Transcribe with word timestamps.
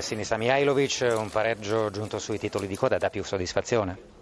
Sinisa 0.00 0.36
Mihailovic, 0.36 1.14
un 1.16 1.28
pareggio 1.28 1.90
giunto 1.90 2.18
sui 2.18 2.38
titoli 2.38 2.66
di 2.66 2.76
coda 2.76 2.96
dà 2.98 3.10
più 3.10 3.22
soddisfazione? 3.22 4.20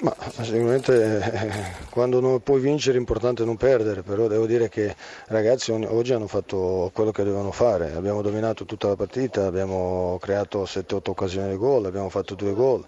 Ma 0.00 0.16
sicuramente 0.40 1.18
eh, 1.18 1.50
quando 1.90 2.20
non 2.20 2.42
puoi 2.42 2.58
vincere 2.58 2.96
è 2.96 3.00
importante 3.00 3.44
non 3.44 3.56
perdere, 3.56 4.00
però 4.00 4.28
devo 4.28 4.46
dire 4.46 4.70
che 4.70 4.84
i 4.84 4.94
ragazzi 5.26 5.72
oggi 5.72 6.14
hanno 6.14 6.26
fatto 6.26 6.90
quello 6.94 7.10
che 7.10 7.22
dovevano 7.22 7.52
fare, 7.52 7.92
abbiamo 7.92 8.22
dominato 8.22 8.64
tutta 8.64 8.88
la 8.88 8.96
partita, 8.96 9.44
abbiamo 9.44 10.16
creato 10.18 10.62
7-8 10.62 11.10
occasioni 11.10 11.50
di 11.50 11.56
gol, 11.56 11.84
abbiamo 11.84 12.08
fatto 12.08 12.34
due 12.34 12.54
gol, 12.54 12.82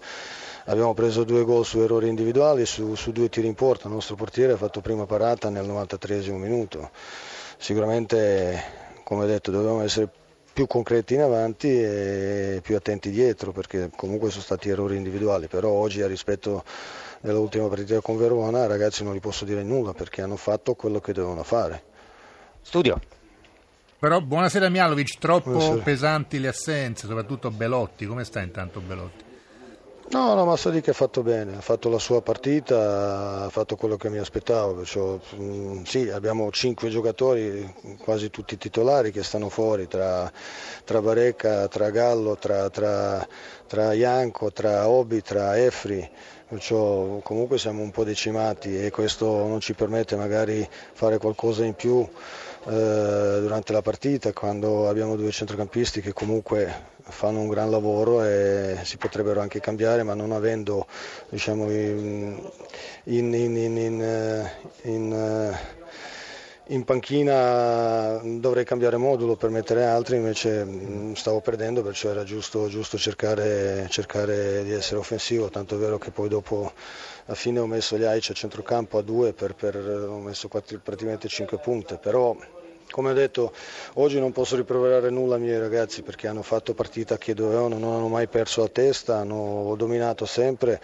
abbiamo 0.65 0.95
preso 0.95 1.25
due 1.25 1.45
gol 1.45 1.67
su 1.67 1.81
errori 1.81 2.09
individuali, 2.09 2.65
su, 2.65 2.95
su 2.95 3.13
due 3.13 3.29
tiri 3.29 3.47
in 3.47 3.55
porta, 3.55 3.89
il 3.89 3.95
nostro 3.95 4.15
portiere 4.15 4.55
ha 4.55 4.57
fatto 4.57 4.81
prima 4.81 5.05
parata 5.05 5.51
nel 5.51 5.67
93 5.67 6.31
minuto, 6.31 6.91
sicuramente 7.59 8.81
come 9.05 9.27
detto 9.27 9.51
dovevamo 9.51 9.83
essere 9.83 10.09
più 10.53 10.67
concreti 10.67 11.15
in 11.15 11.23
avanti 11.23 11.69
e 11.69 12.61
più 12.63 12.77
attenti 12.77 13.11
dietro 13.11 13.53
perché 13.53 13.91
comunque 13.97 14.31
sono 14.31 14.43
stati 14.43 14.69
errori 14.69 14.97
individuali, 14.97 15.47
però 15.47 15.71
oggi 15.71 16.03
a 16.03 16.07
rispetto 16.07 16.65
dell'ultima 17.21 17.69
partita 17.69 18.01
con 18.01 18.19
Verona 18.19 18.67
ragazzi 18.67 19.05
non 19.05 19.15
gli 19.15 19.21
posso 19.21 19.45
dire 19.45 19.63
nulla 19.63 19.93
perché 19.93 20.23
hanno 20.23 20.37
fatto 20.37 20.75
quello 20.75 21.01
che 21.01 21.13
dovevano 21.13 21.43
fare. 21.43 21.83
Studio. 22.61 23.01
Però 23.99 24.21
buonasera 24.21 24.69
Mialovic, 24.69 25.19
troppo 25.19 25.51
buonasera. 25.51 25.83
pesanti 25.83 26.41
le 26.41 26.49
assenze, 26.49 27.07
soprattutto 27.07 27.51
Belotti, 27.51 28.05
come 28.05 28.25
sta 28.25 28.41
intanto 28.41 28.81
Belotti? 28.81 29.32
No, 30.13 30.35
no, 30.35 30.45
ma 30.45 30.57
Sadiq 30.57 30.89
ha 30.89 30.93
fatto 30.93 31.23
bene, 31.23 31.57
ha 31.57 31.61
fatto 31.63 31.89
la 31.89 31.99
sua 31.99 32.21
partita, 32.21 33.45
ha 33.45 33.49
fatto 33.49 33.77
quello 33.77 33.97
che 33.97 34.11
mi 34.11 34.19
aspettavo, 34.19 34.75
perciò, 34.75 35.19
mm, 35.37 35.85
sì, 35.85 36.11
abbiamo 36.11 36.51
cinque 36.51 36.91
giocatori, 36.91 37.75
quasi 37.97 38.29
tutti 38.29 38.59
titolari, 38.59 39.11
che 39.11 39.23
stanno 39.23 39.49
fuori, 39.49 39.89
tra, 39.89 40.31
tra 40.85 41.01
Barecca, 41.01 41.67
tra 41.69 41.89
Gallo, 41.89 42.37
tra, 42.37 42.69
tra, 42.69 43.27
tra 43.67 43.95
Ianco, 43.95 44.53
tra 44.53 44.87
Obi, 44.87 45.23
tra 45.23 45.59
Efri, 45.59 46.07
perciò 46.47 47.21
comunque 47.21 47.57
siamo 47.57 47.81
un 47.81 47.91
po' 47.91 48.05
decimati 48.05 48.85
e 48.85 48.91
questo 48.91 49.47
non 49.47 49.61
ci 49.61 49.73
permette 49.73 50.17
magari 50.17 50.69
fare 50.93 51.17
qualcosa 51.17 51.65
in 51.65 51.73
più 51.73 52.07
eh, 52.65 53.39
durante 53.41 53.73
la 53.73 53.83
partita 53.83 54.33
quando 54.33 54.89
abbiamo 54.89 55.17
due 55.17 55.31
centrocampisti 55.33 56.01
che 56.01 56.13
comunque 56.13 56.91
fanno 57.03 57.41
un 57.41 57.49
gran 57.49 57.71
lavoro 57.71 58.23
e 58.23 58.79
si 58.85 58.97
potrebbero 58.97 59.41
anche 59.41 59.61
cambiare 59.61 60.03
ma 60.05 60.15
non 60.15 60.31
avendo 60.31 60.87
diciamo, 61.29 61.71
in, 61.71 62.41
in, 63.05 63.35
in, 63.35 63.57
in 63.57 63.77
in 66.67 66.85
panchina 66.85 68.21
dovrei 68.23 68.65
cambiare 68.65 68.97
modulo 68.97 69.35
per 69.37 69.51
mettere 69.51 69.85
altri, 69.85 70.17
invece 70.17 71.15
stavo 71.15 71.41
perdendo, 71.41 71.83
perciò 71.83 72.11
era 72.11 72.23
giusto, 72.25 72.69
giusto 72.69 72.97
cercare, 72.97 73.87
cercare, 73.89 74.63
di 74.63 74.73
essere 74.73 75.01
offensivo, 75.01 75.49
tanto 75.51 75.75
è 75.75 75.79
vero 75.79 75.99
che 75.99 76.11
poi 76.11 76.29
dopo 76.29 76.73
a 77.27 77.35
fine 77.35 77.59
ho 77.59 77.67
messo 77.67 77.99
gli 77.99 78.05
Aici 78.05 78.31
a 78.33 78.35
centrocampo 78.35 78.99
a 78.99 79.03
due, 79.03 79.33
per, 79.33 79.55
per, 79.55 79.77
ho 79.77 80.19
messo 80.19 80.49
praticamente 80.49 81.29
5 81.29 81.59
punte, 81.59 81.99
però 81.99 82.37
come 82.91 83.11
ho 83.11 83.15
detto, 83.15 83.53
oggi 83.95 84.19
non 84.19 84.33
posso 84.33 84.57
riproverare 84.57 85.11
nulla 85.11 85.35
ai 85.35 85.41
miei 85.41 85.59
ragazzi 85.59 86.03
perché 86.03 86.27
hanno 86.29 86.43
fatto 86.43 86.75
partita 86.75 87.19
che 87.19 87.35
dovevano, 87.35 87.79
non 87.79 87.95
hanno 87.95 88.09
mai 88.09 88.29
perso 88.29 88.63
la 88.63 88.69
testa, 88.69 89.19
hanno 89.19 89.75
dominato 89.77 90.25
sempre. 90.25 90.81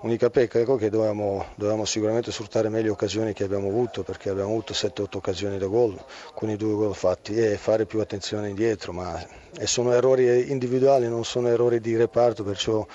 Unica 0.00 0.30
pecca 0.30 0.58
ecco 0.58 0.76
che 0.76 0.90
dovevamo, 0.90 1.46
dovevamo 1.56 1.84
sicuramente 1.84 2.32
sfruttare 2.32 2.68
meglio 2.68 2.84
le 2.86 2.90
occasioni 2.90 3.32
che 3.32 3.44
abbiamo 3.44 3.68
avuto 3.68 4.02
perché 4.02 4.30
abbiamo 4.30 4.50
avuto 4.50 4.72
7-8 4.72 5.16
occasioni 5.16 5.58
da 5.58 5.66
gol 5.66 5.98
con 6.34 6.50
i 6.50 6.56
due 6.56 6.74
gol 6.74 6.94
fatti 6.94 7.34
e 7.34 7.56
fare 7.56 7.84
più 7.84 8.00
attenzione 8.00 8.48
indietro, 8.48 8.92
ma 8.92 9.20
sono 9.64 9.92
errori 9.92 10.50
individuali, 10.50 11.08
non 11.08 11.24
sono 11.24 11.48
errori 11.48 11.80
di 11.80 11.96
reparto, 11.96 12.44
perciò 12.44 12.86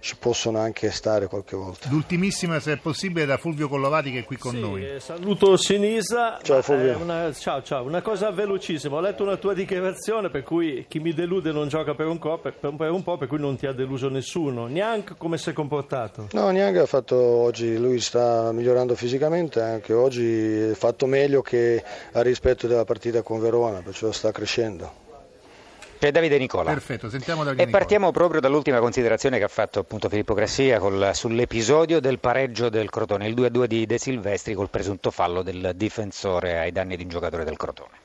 ci 0.00 0.16
possono 0.16 0.58
anche 0.58 0.90
stare 0.90 1.28
qualche 1.28 1.56
volta. 1.56 1.88
L'ultimissima, 1.88 2.60
se 2.60 2.72
è 2.72 2.76
possibile, 2.76 3.24
da 3.24 3.36
Fulvio 3.36 3.68
Collovati 3.68 4.10
che 4.10 4.18
è 4.20 4.24
qui 4.24 4.36
con 4.36 4.52
sì, 4.52 4.60
noi. 4.60 4.86
Eh, 4.86 5.00
saluto 5.00 5.56
Sinisa. 5.56 6.38
Ciao 6.42 6.60
Fulvio. 6.60 6.98
Una, 6.98 7.32
ciao, 7.32 7.62
ciao. 7.62 7.84
Una 7.92 8.00
cosa 8.00 8.30
velocissima, 8.30 8.96
ho 8.96 9.00
letto 9.00 9.22
una 9.22 9.36
tua 9.36 9.52
dichiarazione 9.52 10.30
per 10.30 10.44
cui 10.44 10.86
chi 10.88 10.98
mi 10.98 11.12
delude 11.12 11.52
non 11.52 11.68
gioca 11.68 11.94
per 11.94 12.06
un, 12.06 12.18
po', 12.18 12.38
per, 12.38 12.54
per 12.54 12.90
un 12.90 13.02
po', 13.02 13.18
per 13.18 13.28
cui 13.28 13.38
non 13.38 13.56
ti 13.56 13.66
ha 13.66 13.72
deluso 13.72 14.08
nessuno. 14.08 14.64
Neanche 14.64 15.12
come 15.18 15.36
si 15.36 15.50
è 15.50 15.52
comportato? 15.52 16.28
No, 16.32 16.48
neanche 16.48 16.78
ha 16.78 16.86
fatto 16.86 17.16
oggi, 17.16 17.76
lui 17.76 18.00
sta 18.00 18.50
migliorando 18.50 18.94
fisicamente, 18.94 19.60
anche 19.60 19.92
oggi 19.92 20.70
ha 20.70 20.74
fatto 20.74 21.04
meglio 21.04 21.42
che 21.42 21.84
a 22.12 22.22
rispetto 22.22 22.66
della 22.66 22.86
partita 22.86 23.20
con 23.20 23.38
Verona, 23.40 23.82
perciò 23.82 24.10
sta 24.10 24.32
crescendo. 24.32 25.01
C'è 26.02 26.10
Davide 26.10 26.36
Nicola. 26.36 26.72
Perfetto, 26.72 27.08
sentiamo 27.08 27.44
Davide 27.44 27.62
E 27.62 27.68
partiamo 27.68 28.10
proprio 28.10 28.40
dall'ultima 28.40 28.80
considerazione 28.80 29.38
che 29.38 29.44
ha 29.44 29.48
fatto 29.48 29.78
appunto 29.78 30.08
Filippo 30.08 30.34
Grassia 30.34 30.80
col, 30.80 31.12
sull'episodio 31.14 32.00
del 32.00 32.18
pareggio 32.18 32.68
del 32.68 32.90
Crotone, 32.90 33.28
il 33.28 33.36
2-2 33.36 33.64
di 33.66 33.86
De 33.86 33.98
Silvestri 33.98 34.54
col 34.54 34.68
presunto 34.68 35.12
fallo 35.12 35.42
del 35.42 35.74
difensore 35.76 36.58
ai 36.58 36.72
danni 36.72 36.96
di 36.96 37.04
un 37.04 37.08
giocatore 37.08 37.44
del 37.44 37.56
Crotone. 37.56 38.00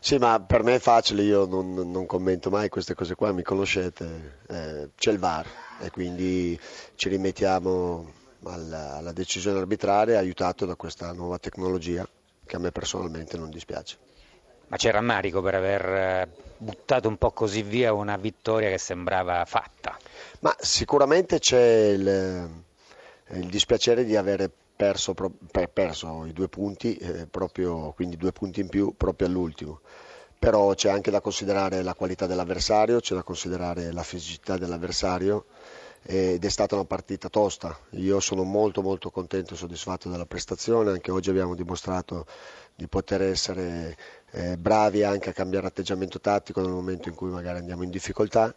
Sì, 0.00 0.18
ma 0.18 0.40
per 0.40 0.64
me 0.64 0.74
è 0.74 0.78
facile, 0.80 1.22
io 1.22 1.46
non, 1.46 1.74
non 1.74 2.06
commento 2.06 2.50
mai 2.50 2.68
queste 2.68 2.94
cose 2.94 3.14
qua, 3.14 3.30
mi 3.30 3.44
conoscete, 3.44 4.38
eh, 4.48 4.88
c'è 4.96 5.12
il 5.12 5.20
VAR 5.20 5.46
e 5.78 5.90
quindi 5.90 6.58
ci 6.96 7.08
rimettiamo 7.08 8.14
alla, 8.46 8.96
alla 8.96 9.12
decisione 9.12 9.60
arbitraria 9.60 10.18
aiutato 10.18 10.66
da 10.66 10.74
questa 10.74 11.12
nuova 11.12 11.38
tecnologia 11.38 12.04
che 12.44 12.56
a 12.56 12.58
me 12.58 12.72
personalmente 12.72 13.36
non 13.36 13.48
dispiace. 13.48 13.96
Ma 14.68 14.76
c'è 14.76 14.90
rammarico 14.90 15.40
per 15.40 15.54
aver 15.54 15.84
eh, 15.86 16.28
buttato 16.58 17.08
un 17.08 17.16
po' 17.16 17.30
così 17.30 17.62
via 17.62 17.92
una 17.92 18.16
vittoria 18.16 18.68
che 18.68 18.78
sembrava 18.78 19.44
fatta? 19.46 19.96
Ma 20.40 20.54
sicuramente 20.58 21.38
c'è 21.38 21.86
il, 21.88 22.06
eh, 22.08 23.38
il 23.38 23.48
dispiacere 23.48 24.04
di 24.04 24.14
aver 24.14 24.50
perso, 24.76 25.14
perso 25.72 26.24
i 26.26 26.32
due 26.32 26.48
punti, 26.48 26.96
eh, 26.96 27.26
proprio, 27.26 27.92
quindi 27.92 28.16
due 28.16 28.32
punti 28.32 28.60
in 28.60 28.68
più 28.68 28.94
proprio 28.96 29.26
all'ultimo. 29.26 29.80
Però 30.38 30.72
c'è 30.74 30.90
anche 30.90 31.10
da 31.10 31.20
considerare 31.20 31.82
la 31.82 31.94
qualità 31.94 32.26
dell'avversario, 32.26 33.00
c'è 33.00 33.14
da 33.14 33.22
considerare 33.22 33.90
la 33.90 34.02
fisicità 34.04 34.56
dell'avversario 34.56 35.46
ed 36.02 36.44
è 36.44 36.48
stata 36.48 36.74
una 36.74 36.84
partita 36.84 37.28
tosta. 37.28 37.78
Io 37.90 38.20
sono 38.20 38.42
molto 38.44 38.82
molto 38.82 39.10
contento 39.10 39.54
e 39.54 39.56
soddisfatto 39.56 40.08
della 40.08 40.26
prestazione, 40.26 40.90
anche 40.90 41.10
oggi 41.10 41.30
abbiamo 41.30 41.54
dimostrato 41.54 42.26
di 42.74 42.86
poter 42.86 43.22
essere 43.22 43.96
eh, 44.30 44.56
bravi 44.56 45.02
anche 45.02 45.30
a 45.30 45.32
cambiare 45.32 45.66
atteggiamento 45.66 46.20
tattico 46.20 46.60
nel 46.60 46.70
momento 46.70 47.08
in 47.08 47.14
cui 47.14 47.30
magari 47.30 47.58
andiamo 47.58 47.82
in 47.82 47.90
difficoltà. 47.90 48.54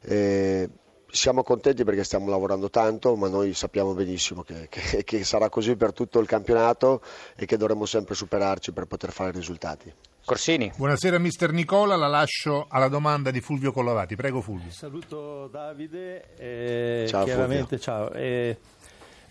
Eh, 0.00 0.68
siamo 1.14 1.44
contenti 1.44 1.84
perché 1.84 2.02
stiamo 2.02 2.28
lavorando 2.28 2.68
tanto, 2.68 3.14
ma 3.14 3.28
noi 3.28 3.54
sappiamo 3.54 3.94
benissimo 3.94 4.42
che, 4.42 4.66
che, 4.68 5.04
che, 5.04 5.24
sarà 5.24 5.48
così 5.48 5.76
per 5.76 5.92
tutto 5.92 6.18
il 6.18 6.26
campionato 6.26 7.00
e 7.36 7.46
che 7.46 7.56
dovremo 7.56 7.86
sempre 7.86 8.16
superarci 8.16 8.72
per 8.72 8.86
poter 8.86 9.12
fare 9.12 9.30
risultati. 9.30 9.92
Corsini. 10.24 10.72
Buonasera 10.76 11.18
mister 11.18 11.52
Nicola, 11.52 11.94
la 11.96 12.08
lascio 12.08 12.66
alla 12.68 12.88
domanda 12.88 13.30
di 13.30 13.40
Fulvio 13.40 13.72
Collovati. 13.72 14.16
Prego 14.16 14.40
Fulvio. 14.40 14.72
Saluto 14.72 15.46
Davide. 15.46 16.34
Eh, 16.36 17.06
ciao 17.08 17.24
chiaramente, 17.24 17.78
ciao. 17.78 18.10
Eh, 18.10 18.56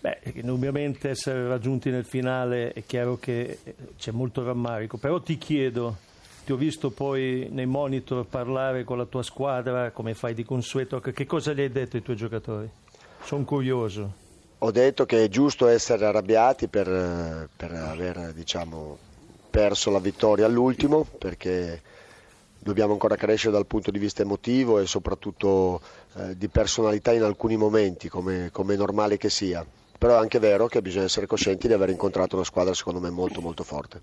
Beh, 0.00 0.18
indubbiamente 0.34 1.08
essere 1.08 1.48
raggiunti 1.48 1.88
nel 1.88 2.04
finale 2.04 2.72
è 2.72 2.84
chiaro 2.84 3.16
che 3.16 3.58
c'è 3.96 4.10
molto 4.10 4.44
rammarico, 4.44 4.98
però 4.98 5.18
ti 5.20 5.38
chiedo, 5.38 5.96
ti 6.44 6.52
ho 6.52 6.56
visto 6.56 6.90
poi 6.90 7.48
nei 7.50 7.66
monitor 7.66 8.26
parlare 8.26 8.84
con 8.84 8.98
la 8.98 9.06
tua 9.06 9.22
squadra, 9.22 9.90
come 9.90 10.14
fai 10.14 10.34
di 10.34 10.44
consueto, 10.44 11.00
che 11.00 11.26
cosa 11.26 11.52
gli 11.52 11.60
hai 11.60 11.72
detto 11.72 11.96
ai 11.96 12.02
tuoi 12.02 12.16
giocatori? 12.16 12.68
Sono 13.22 13.44
curioso. 13.44 14.12
Ho 14.58 14.70
detto 14.70 15.06
che 15.06 15.24
è 15.24 15.28
giusto 15.28 15.66
essere 15.66 16.04
arrabbiati 16.04 16.68
per, 16.68 17.48
per 17.56 17.72
aver 17.72 18.32
diciamo, 18.34 18.98
perso 19.48 19.90
la 19.90 19.98
vittoria 19.98 20.46
all'ultimo, 20.46 21.06
perché 21.18 21.80
dobbiamo 22.58 22.92
ancora 22.92 23.16
crescere 23.16 23.52
dal 23.52 23.66
punto 23.66 23.90
di 23.90 23.98
vista 23.98 24.22
emotivo 24.22 24.78
e 24.78 24.86
soprattutto 24.86 25.80
eh, 26.16 26.36
di 26.36 26.48
personalità 26.48 27.12
in 27.12 27.22
alcuni 27.22 27.56
momenti, 27.56 28.08
come, 28.08 28.50
come 28.52 28.74
è 28.74 28.76
normale 28.76 29.16
che 29.16 29.30
sia 29.30 29.64
però 29.96 30.16
è 30.16 30.20
anche 30.20 30.38
vero 30.38 30.66
che 30.66 30.82
bisogna 30.82 31.04
essere 31.04 31.26
coscienti 31.26 31.66
di 31.66 31.72
aver 31.72 31.88
incontrato 31.88 32.34
una 32.34 32.44
squadra 32.44 32.74
secondo 32.74 33.00
me 33.00 33.08
molto 33.08 33.40
molto 33.40 33.64
forte. 33.64 34.02